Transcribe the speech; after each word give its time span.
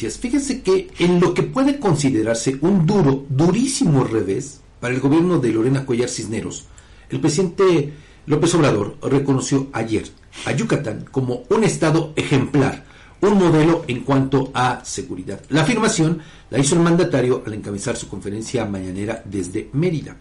Fíjense 0.00 0.62
que 0.62 0.92
en 1.00 1.18
lo 1.18 1.34
que 1.34 1.42
puede 1.42 1.80
considerarse 1.80 2.56
un 2.60 2.86
duro, 2.86 3.26
durísimo 3.28 4.04
revés 4.04 4.60
para 4.78 4.94
el 4.94 5.00
gobierno 5.00 5.40
de 5.40 5.48
Lorena 5.48 5.84
Cuellar 5.84 6.08
Cisneros, 6.08 6.66
el 7.10 7.18
presidente 7.18 7.94
López 8.26 8.54
Obrador 8.54 8.96
reconoció 9.02 9.66
ayer 9.72 10.04
a 10.44 10.52
Yucatán 10.52 11.06
como 11.10 11.42
un 11.48 11.64
estado 11.64 12.12
ejemplar, 12.14 12.84
un 13.22 13.38
modelo 13.38 13.84
en 13.88 14.04
cuanto 14.04 14.52
a 14.54 14.84
seguridad. 14.84 15.40
La 15.48 15.62
afirmación 15.62 16.20
la 16.50 16.60
hizo 16.60 16.76
el 16.76 16.82
mandatario 16.82 17.42
al 17.44 17.54
encabezar 17.54 17.96
su 17.96 18.08
conferencia 18.08 18.64
mañanera 18.66 19.20
desde 19.24 19.68
Mérida. 19.72 20.16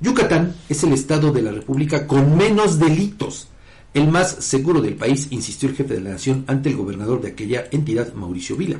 Yucatán 0.00 0.54
es 0.68 0.84
el 0.84 0.92
estado 0.92 1.32
de 1.32 1.42
la 1.42 1.50
República 1.50 2.06
con 2.06 2.36
menos 2.36 2.78
delitos, 2.78 3.48
el 3.94 4.08
más 4.08 4.44
seguro 4.44 4.80
del 4.80 4.94
país, 4.94 5.28
insistió 5.30 5.68
el 5.68 5.76
jefe 5.76 5.94
de 5.94 6.00
la 6.00 6.10
nación 6.10 6.44
ante 6.46 6.68
el 6.68 6.76
gobernador 6.76 7.20
de 7.20 7.28
aquella 7.28 7.66
entidad, 7.70 8.12
Mauricio 8.14 8.56
Vila. 8.56 8.78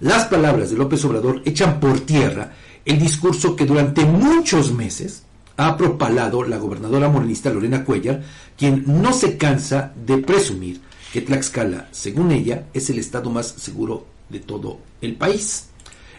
Las 0.00 0.24
palabras 0.26 0.70
de 0.70 0.76
López 0.76 1.04
Obrador 1.04 1.42
echan 1.44 1.78
por 1.78 2.00
tierra 2.00 2.52
el 2.84 2.98
discurso 2.98 3.54
que 3.54 3.66
durante 3.66 4.04
muchos 4.04 4.72
meses 4.72 5.22
ha 5.56 5.76
propalado 5.76 6.42
la 6.42 6.56
gobernadora 6.56 7.08
morenista 7.08 7.50
Lorena 7.50 7.84
Cuellar, 7.84 8.22
quien 8.56 8.84
no 8.86 9.12
se 9.12 9.36
cansa 9.36 9.92
de 10.04 10.18
presumir 10.18 10.80
que 11.12 11.20
Tlaxcala, 11.20 11.88
según 11.92 12.32
ella, 12.32 12.66
es 12.72 12.88
el 12.90 12.98
estado 12.98 13.30
más 13.30 13.48
seguro 13.48 14.06
de 14.28 14.40
todo 14.40 14.78
el 15.00 15.14
país. 15.14 15.66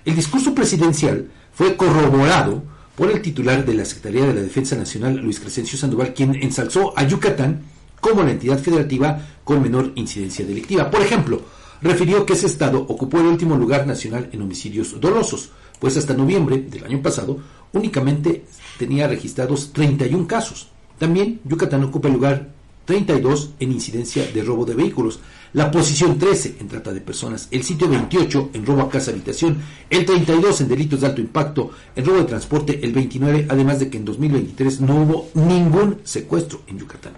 El 0.05 0.15
discurso 0.15 0.53
presidencial 0.53 1.29
fue 1.53 1.75
corroborado 1.75 2.63
por 2.95 3.09
el 3.11 3.21
titular 3.21 3.65
de 3.65 3.73
la 3.73 3.85
Secretaría 3.85 4.27
de 4.27 4.35
la 4.35 4.41
Defensa 4.41 4.75
Nacional, 4.75 5.17
Luis 5.17 5.39
Crescencio 5.39 5.77
Sandoval, 5.77 6.13
quien 6.13 6.35
ensalzó 6.35 6.97
a 6.97 7.03
Yucatán 7.07 7.63
como 8.03 8.21
la 8.21 8.31
entidad 8.31 8.59
federativa 8.59 9.17
con 9.45 9.63
menor 9.63 9.93
incidencia 9.95 10.45
delictiva. 10.45 10.91
Por 10.91 11.01
ejemplo, 11.01 11.41
refirió 11.81 12.25
que 12.25 12.33
ese 12.33 12.47
estado 12.47 12.79
ocupó 12.79 13.21
el 13.21 13.27
último 13.27 13.55
lugar 13.55 13.87
nacional 13.87 14.29
en 14.33 14.41
homicidios 14.41 14.99
dolosos, 14.99 15.51
pues 15.79 15.95
hasta 15.95 16.13
noviembre 16.13 16.59
del 16.69 16.83
año 16.83 17.01
pasado 17.01 17.39
únicamente 17.71 18.43
tenía 18.77 19.07
registrados 19.07 19.71
31 19.71 20.27
casos. 20.27 20.67
También 20.99 21.39
Yucatán 21.45 21.81
ocupa 21.85 22.09
el 22.09 22.15
lugar 22.15 22.49
32 22.83 23.51
en 23.61 23.71
incidencia 23.71 24.29
de 24.29 24.43
robo 24.43 24.65
de 24.65 24.75
vehículos, 24.75 25.21
la 25.53 25.71
posición 25.71 26.19
13 26.19 26.57
en 26.59 26.67
trata 26.67 26.91
de 26.91 26.99
personas, 26.99 27.47
el 27.51 27.63
sitio 27.63 27.87
28 27.87 28.49
en 28.53 28.65
robo 28.65 28.81
a 28.81 28.89
casa 28.89 29.11
habitación, 29.11 29.61
el 29.89 30.05
32 30.05 30.59
en 30.59 30.67
delitos 30.67 30.99
de 30.99 31.07
alto 31.07 31.21
impacto, 31.21 31.71
en 31.95 32.05
robo 32.05 32.17
de 32.17 32.25
transporte, 32.25 32.79
el 32.83 32.91
29, 32.91 33.47
además 33.49 33.79
de 33.79 33.89
que 33.89 33.97
en 33.97 34.03
2023 34.03 34.81
no 34.81 35.03
hubo 35.03 35.29
ningún 35.35 35.99
secuestro 36.03 36.63
en 36.67 36.79
Yucatán. 36.79 37.13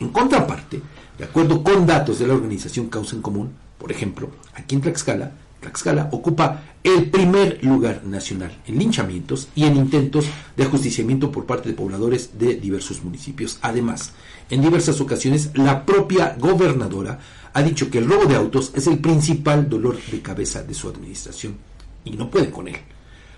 En 0.00 0.08
contraparte, 0.08 0.80
de 1.18 1.24
acuerdo 1.24 1.62
con 1.62 1.86
datos 1.86 2.18
de 2.18 2.26
la 2.26 2.34
organización 2.34 2.88
Causa 2.88 3.14
en 3.14 3.22
Común, 3.22 3.52
por 3.78 3.92
ejemplo, 3.92 4.30
aquí 4.54 4.74
en 4.74 4.80
Tlaxcala, 4.80 5.32
Tlaxcala 5.60 6.08
ocupa 6.12 6.62
el 6.82 7.10
primer 7.10 7.62
lugar 7.62 8.02
nacional 8.06 8.50
en 8.66 8.78
linchamientos 8.78 9.48
y 9.54 9.64
en 9.64 9.76
intentos 9.76 10.26
de 10.56 10.64
ajusticiamiento 10.64 11.30
por 11.30 11.44
parte 11.44 11.68
de 11.68 11.74
pobladores 11.74 12.38
de 12.38 12.54
diversos 12.54 13.04
municipios. 13.04 13.58
Además, 13.60 14.14
en 14.48 14.62
diversas 14.62 14.98
ocasiones, 15.02 15.50
la 15.54 15.84
propia 15.84 16.34
gobernadora 16.38 17.20
ha 17.52 17.62
dicho 17.62 17.90
que 17.90 17.98
el 17.98 18.08
robo 18.08 18.24
de 18.24 18.36
autos 18.36 18.72
es 18.74 18.86
el 18.86 19.00
principal 19.00 19.68
dolor 19.68 19.98
de 20.10 20.22
cabeza 20.22 20.62
de 20.62 20.72
su 20.72 20.88
administración 20.88 21.56
y 22.04 22.12
no 22.12 22.30
puede 22.30 22.50
con 22.50 22.68
él. 22.68 22.76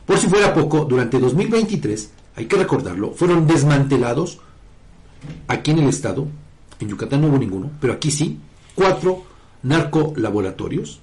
Por 0.07 0.19
si 0.19 0.29
fuera 0.29 0.55
poco, 0.55 0.85
durante 0.85 1.19
2023, 1.19 2.11
hay 2.37 2.47
que 2.47 2.57
recordarlo, 2.57 3.13
fueron 3.15 3.49
desmantelados 3.49 4.39
aquí 5.49 5.73
en 5.73 5.81
el 5.81 5.89
estado, 5.89 6.29
en 6.83 6.89
Yucatán 6.89 7.21
no 7.21 7.29
hubo 7.29 7.39
ninguno, 7.39 7.71
pero 7.81 7.93
aquí 7.93 8.11
sí, 8.11 8.39
cuatro 8.75 9.25
narcolaboratorios, 9.63 11.01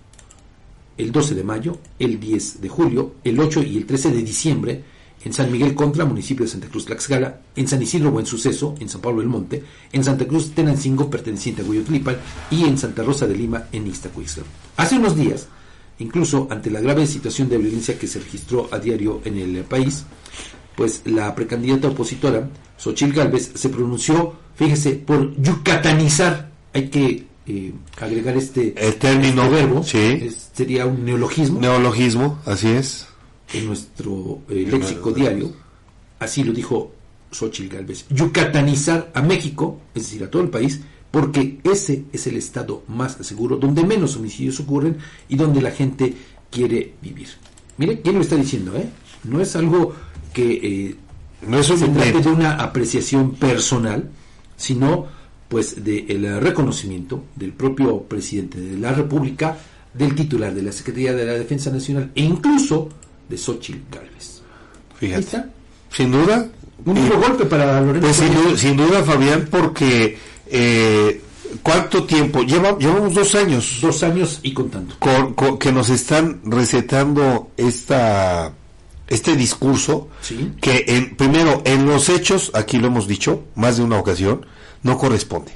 el 0.97 1.11
12 1.11 1.35
de 1.35 1.43
mayo, 1.43 1.79
el 1.97 2.19
10 2.19 2.61
de 2.61 2.69
julio, 2.69 3.15
el 3.23 3.39
8 3.39 3.63
y 3.63 3.77
el 3.77 3.85
13 3.85 4.11
de 4.11 4.21
diciembre, 4.21 4.83
en 5.23 5.33
San 5.33 5.51
Miguel 5.51 5.75
Contra, 5.75 6.05
municipio 6.05 6.45
de 6.45 6.51
Santa 6.51 6.67
Cruz 6.67 6.85
Tlaxcala, 6.85 7.41
en 7.55 7.67
San 7.67 7.81
Isidro 7.81 8.11
Buen 8.11 8.25
Suceso, 8.25 8.75
en 8.79 8.87
San 8.87 9.01
Pablo 9.01 9.19
del 9.19 9.29
Monte, 9.29 9.63
en 9.91 10.03
Santa 10.03 10.25
Cruz 10.25 10.51
Tenancingo, 10.51 11.09
perteneciente 11.09 11.61
a 11.61 11.65
Huayotlipan, 11.65 12.17
y 12.51 12.63
en 12.63 12.77
Santa 12.77 13.03
Rosa 13.03 13.27
de 13.27 13.35
Lima, 13.35 13.65
en 13.71 13.87
Ixtacuixtla. 13.87 14.43
Hace 14.77 14.97
unos 14.97 15.15
días, 15.15 15.47
incluso 15.99 16.47
ante 16.49 16.69
la 16.69 16.79
grave 16.79 17.05
situación 17.05 17.49
de 17.49 17.57
violencia 17.57 17.97
que 17.97 18.07
se 18.07 18.19
registró 18.19 18.69
a 18.71 18.79
diario 18.79 19.21
en 19.25 19.37
el 19.37 19.63
país, 19.63 20.05
pues 20.75 21.01
la 21.05 21.35
precandidata 21.35 21.89
opositora, 21.89 22.49
Xochil 22.77 23.11
Gálvez, 23.11 23.51
se 23.53 23.67
pronunció, 23.67 24.35
fíjese, 24.59 24.91
por 24.95 25.41
yucatanizar. 25.41 26.51
Hay 26.73 26.89
que 26.89 27.25
eh, 27.47 27.73
agregar 27.99 28.37
este, 28.37 28.75
el 28.77 28.95
término 28.95 29.43
este 29.43 29.55
verbo, 29.55 29.83
sí. 29.83 30.29
sería 30.53 30.85
un 30.85 31.03
neologismo. 31.05 31.59
Neologismo, 31.59 32.39
así 32.45 32.67
es. 32.67 33.07
En 33.53 33.65
nuestro 33.65 34.41
eh, 34.49 34.67
léxico 34.69 35.11
diario, 35.11 35.51
así 36.19 36.43
lo 36.43 36.53
dijo 36.53 36.91
Xochil 37.31 37.69
Gálvez, 37.69 38.05
yucatanizar 38.09 39.09
a 39.15 39.21
México, 39.23 39.79
es 39.95 40.03
decir, 40.03 40.23
a 40.23 40.29
todo 40.29 40.43
el 40.43 40.49
país, 40.49 40.81
porque 41.09 41.59
ese 41.63 42.03
es 42.13 42.27
el 42.27 42.37
estado 42.37 42.83
más 42.87 43.17
seguro, 43.21 43.57
donde 43.57 43.83
menos 43.83 44.17
homicidios 44.17 44.59
ocurren 44.59 44.97
y 45.27 45.35
donde 45.37 45.61
la 45.61 45.71
gente 45.71 46.13
quiere 46.51 46.93
vivir. 47.01 47.29
Mire, 47.77 48.01
¿quién 48.01 48.15
lo 48.15 48.21
está 48.21 48.35
diciendo? 48.35 48.75
Eh? 48.75 48.87
No 49.23 49.41
es 49.41 49.55
algo 49.55 49.95
que 50.33 50.51
eh, 50.51 50.95
no 51.47 51.57
es 51.57 51.69
un 51.69 51.79
se 51.79 51.87
trate 51.87 52.21
de 52.21 52.29
una 52.29 52.55
apreciación 52.55 53.31
personal, 53.35 54.11
sino 54.59 55.07
pues 55.47 55.83
del 55.83 56.39
reconocimiento 56.39 57.23
del 57.35 57.53
propio 57.53 58.03
presidente 58.03 58.59
de 58.59 58.77
la 58.77 58.91
República, 58.91 59.57
del 59.93 60.13
titular 60.13 60.53
de 60.53 60.61
la 60.61 60.71
Secretaría 60.71 61.13
de 61.13 61.25
la 61.25 61.33
Defensa 61.33 61.71
Nacional 61.71 62.11
e 62.13 62.21
incluso 62.21 62.89
de 63.27 63.37
Xochitl 63.37 63.79
Gálvez. 63.89 64.41
Fíjate. 64.99 65.19
está. 65.21 65.49
Sin 65.91 66.11
duda. 66.11 66.47
Un 66.85 66.95
duro 66.95 67.19
golpe 67.19 67.45
para 67.45 67.81
Lorenzo. 67.81 68.01
Pues 68.01 68.17
sin, 68.17 68.33
duda, 68.33 68.57
sin, 68.57 68.77
duda, 68.77 69.03
Fabián, 69.03 69.47
porque 69.49 70.17
eh, 70.47 71.21
¿cuánto 71.63 72.03
tiempo? 72.03 72.43
Lleva, 72.43 72.77
llevamos 72.77 73.15
dos 73.15 73.33
años. 73.33 73.79
Dos 73.81 74.03
años 74.03 74.39
y 74.43 74.53
contando. 74.53 74.95
Con, 74.99 75.33
con, 75.33 75.57
que 75.57 75.71
nos 75.71 75.89
están 75.89 76.41
recetando 76.45 77.51
esta 77.57 78.53
este 79.09 79.35
discurso 79.35 80.07
¿Sí? 80.21 80.53
que 80.61 80.85
en, 80.87 81.15
primero 81.15 81.61
en 81.65 81.85
los 81.85 82.09
hechos, 82.09 82.51
aquí 82.53 82.77
lo 82.77 82.87
hemos 82.87 83.07
dicho 83.07 83.43
más 83.55 83.77
de 83.77 83.83
una 83.83 83.97
ocasión, 83.97 84.45
no 84.83 84.97
corresponde. 84.97 85.51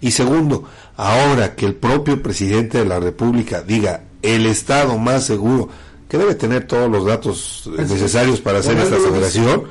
Y 0.00 0.10
segundo, 0.10 0.64
ahora 0.96 1.54
que 1.54 1.66
el 1.66 1.74
propio 1.74 2.22
presidente 2.22 2.78
de 2.78 2.84
la 2.84 3.00
República 3.00 3.62
diga 3.62 4.02
el 4.22 4.46
Estado 4.46 4.98
más 4.98 5.24
seguro, 5.24 5.68
que 6.08 6.18
debe 6.18 6.34
tener 6.34 6.66
todos 6.66 6.90
los 6.90 7.06
datos 7.06 7.70
necesarios 7.78 8.40
para 8.40 8.58
hacer 8.58 8.76
esta 8.78 8.96
aseveración, 8.96 9.64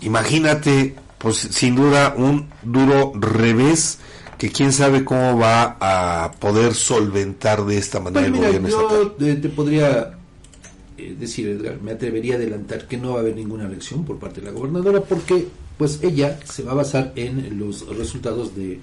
imagínate, 0.00 0.96
pues 1.18 1.36
sin 1.36 1.76
duda 1.76 2.14
un 2.16 2.50
duro 2.62 3.12
revés 3.14 3.98
que 4.38 4.50
quién 4.50 4.72
sabe 4.72 5.04
cómo 5.04 5.38
va 5.38 5.76
a 5.80 6.32
poder 6.32 6.74
solventar 6.74 7.64
de 7.64 7.78
esta 7.78 8.00
manera 8.00 8.26
Pues 8.28 8.32
mira, 8.32 8.48
el 8.48 8.58
gobierno 8.60 8.68
yo 8.68 8.82
estatal. 8.90 9.14
te, 9.18 9.34
te 9.36 9.48
podría 9.48 10.18
eh, 10.96 11.16
decir, 11.18 11.48
Edgar, 11.48 11.80
me 11.80 11.92
atrevería 11.92 12.34
a 12.34 12.36
adelantar 12.36 12.86
que 12.86 12.96
no 12.96 13.12
va 13.12 13.16
a 13.16 13.20
haber 13.20 13.36
ninguna 13.36 13.66
elección 13.66 14.04
por 14.04 14.18
parte 14.18 14.40
de 14.40 14.46
la 14.46 14.52
gobernadora 14.52 15.00
porque 15.00 15.48
pues 15.76 16.00
ella 16.02 16.38
se 16.44 16.62
va 16.62 16.72
a 16.72 16.76
basar 16.76 17.12
en 17.16 17.58
los 17.58 17.86
resultados 17.96 18.54
de 18.54 18.80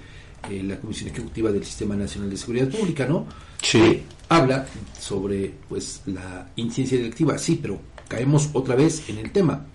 eh, 0.50 0.64
la 0.64 0.80
Comisión 0.80 1.10
Ejecutiva 1.10 1.52
del 1.52 1.64
Sistema 1.64 1.96
Nacional 1.96 2.30
de 2.30 2.38
Seguridad 2.38 2.68
Pública, 2.68 3.06
¿no? 3.06 3.28
Sí. 3.62 3.80
Que 3.80 4.04
habla 4.30 4.68
sobre 5.00 5.54
pues 5.70 6.02
la 6.06 6.50
incidencia 6.56 6.98
delictiva, 6.98 7.38
sí, 7.38 7.60
pero 7.62 7.80
caemos 8.08 8.50
otra 8.54 8.76
vez 8.76 9.08
en 9.10 9.18
el 9.20 9.32
tema. 9.32 9.66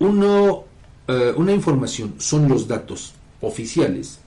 Uno, 0.00 0.64
eh, 1.06 1.32
una 1.36 1.52
información 1.52 2.14
son 2.18 2.48
los 2.48 2.66
datos 2.66 3.14
oficiales 3.40 4.20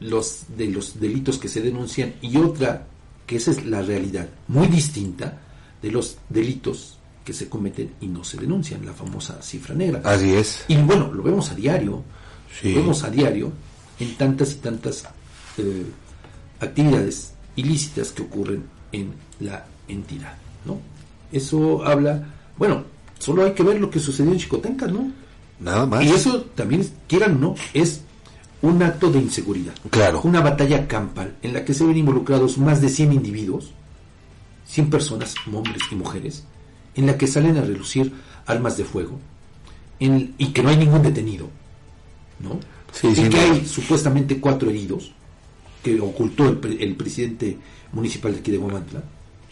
los 0.00 0.44
de 0.56 0.68
los 0.68 0.98
delitos 0.98 1.38
que 1.38 1.48
se 1.48 1.60
denuncian 1.60 2.14
y 2.22 2.36
otra 2.38 2.86
que 3.26 3.36
esa 3.36 3.50
es 3.50 3.64
la 3.66 3.82
realidad 3.82 4.28
muy 4.48 4.66
distinta 4.66 5.38
de 5.82 5.90
los 5.90 6.18
delitos 6.28 6.98
que 7.24 7.32
se 7.32 7.48
cometen 7.48 7.92
y 8.00 8.06
no 8.06 8.24
se 8.24 8.38
denuncian, 8.38 8.84
la 8.84 8.92
famosa 8.92 9.40
cifra 9.42 9.74
negra. 9.74 10.00
Así 10.04 10.32
es. 10.34 10.64
Y 10.68 10.76
bueno, 10.76 11.12
lo 11.12 11.22
vemos 11.22 11.50
a 11.50 11.54
diario, 11.54 12.02
Sí. 12.60 12.72
lo 12.74 12.80
vemos 12.80 13.04
a 13.04 13.10
diario 13.10 13.52
en 14.00 14.16
tantas 14.16 14.52
y 14.52 14.54
tantas 14.56 15.04
eh, 15.58 15.86
actividades 16.60 17.32
ilícitas 17.56 18.12
que 18.12 18.22
ocurren 18.22 18.64
en 18.92 19.12
la 19.40 19.64
entidad, 19.88 20.34
¿no? 20.64 20.78
Eso 21.32 21.84
habla, 21.84 22.24
bueno, 22.56 22.84
solo 23.18 23.44
hay 23.44 23.52
que 23.52 23.62
ver 23.62 23.80
lo 23.80 23.90
que 23.90 23.98
sucedió 24.00 24.32
en 24.32 24.38
Chicotenca, 24.38 24.86
¿no? 24.86 25.12
Nada 25.60 25.86
más. 25.86 26.02
Y 26.04 26.08
eso 26.08 26.42
también, 26.54 26.88
quieran 27.06 27.40
no, 27.40 27.54
es 27.74 28.00
un 28.62 28.82
acto 28.82 29.10
de 29.10 29.18
inseguridad. 29.20 29.74
Claro. 29.90 30.20
Una 30.24 30.40
batalla 30.40 30.88
campal 30.88 31.36
en 31.42 31.52
la 31.52 31.64
que 31.64 31.74
se 31.74 31.84
ven 31.84 31.98
involucrados 31.98 32.58
más 32.58 32.80
de 32.80 32.88
100 32.88 33.12
individuos, 33.12 33.72
100 34.70 34.90
personas, 34.90 35.34
hombres 35.52 35.82
y 35.90 35.94
mujeres, 35.96 36.44
en 36.94 37.06
la 37.06 37.16
que 37.18 37.26
salen 37.26 37.56
a 37.56 37.62
relucir 37.62 38.12
armas 38.46 38.76
de 38.76 38.84
fuego 38.84 39.18
en- 39.98 40.34
y 40.38 40.46
que 40.48 40.62
no 40.62 40.70
hay 40.70 40.76
ningún 40.76 41.02
detenido, 41.02 41.48
¿no? 42.38 42.58
Sí, 42.92 43.08
y 43.08 43.28
que 43.28 43.38
hay 43.38 43.66
supuestamente 43.66 44.40
cuatro 44.40 44.70
heridos 44.70 45.12
que 45.82 46.00
ocultó 46.00 46.48
el, 46.48 46.78
el 46.80 46.96
presidente 46.96 47.56
municipal 47.92 48.32
de 48.32 48.40
aquí 48.40 48.50
de 48.50 48.58
Guamantla, 48.58 49.02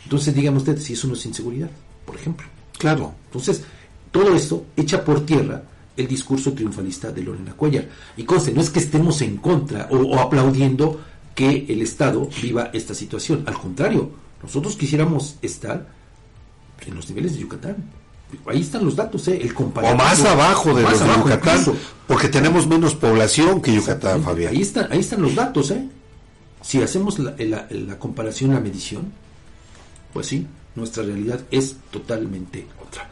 Entonces, 0.05 0.35
digan 0.35 0.56
ustedes 0.56 0.85
si 0.85 0.93
eso 0.94 1.06
no 1.09 1.15
es 1.15 1.26
inseguridad, 1.26 1.71
por 2.06 2.17
ejemplo. 2.17 2.47
Claro. 2.79 3.12
Entonces, 3.26 3.62
todo 4.11 4.35
esto 4.35 4.64
echa 4.76 5.05
por 5.05 5.26
tierra 5.26 5.62
el 5.97 6.06
discurso 6.06 6.53
triunfalista 6.53 7.11
de 7.11 7.23
Lorena 7.23 7.53
Cuellar. 7.55 7.88
Y 8.17 8.23
conste, 8.25 8.53
no 8.53 8.61
es 8.61 8.71
que 8.71 8.79
estemos 8.79 9.21
en 9.23 9.37
contra 9.38 9.88
o, 9.91 9.97
o 9.99 10.19
aplaudiendo 10.19 11.00
que 11.35 11.67
el 11.69 11.82
Estado 11.82 12.29
viva 12.41 12.71
esta 12.73 12.94
situación. 12.94 13.43
Al 13.47 13.59
contrario, 13.59 14.11
nosotros 14.43 14.76
quisiéramos 14.76 15.37
estar 15.43 15.88
en 16.87 16.94
los 16.94 17.08
niveles 17.08 17.32
de 17.35 17.40
Yucatán. 17.40 17.76
Ahí 18.46 18.61
están 18.61 18.85
los 18.85 18.94
datos, 18.94 19.26
¿eh? 19.29 19.38
el 19.43 19.52
O 19.52 19.55
comparativo. 19.55 19.99
más 20.05 20.23
abajo 20.25 20.75
de 20.75 20.82
Más 20.82 20.93
los 20.93 21.00
de 21.00 21.06
abajo 21.06 21.25
Yucatán, 21.29 21.61
incluso. 21.61 21.81
porque 22.06 22.29
tenemos 22.29 22.67
menos 22.67 22.94
población 22.94 23.62
que 23.62 23.75
Yucatán. 23.75 24.23
Fabián. 24.23 24.52
Ahí 24.55 24.61
están, 24.62 24.93
ahí 24.93 25.00
están 25.00 25.23
los 25.23 25.35
datos, 25.35 25.70
¿eh? 25.70 25.88
Si 26.61 26.82
hacemos 26.82 27.19
la, 27.19 27.35
la- 27.38 27.67
la 27.70 27.99
comparación, 27.99 28.52
la 28.52 28.61
medición, 28.61 29.12
pues 30.12 30.26
sí, 30.26 30.46
nuestra 30.75 31.02
realidad 31.05 31.40
es 31.50 31.76
totalmente 31.90 32.67
otra. 32.87 33.06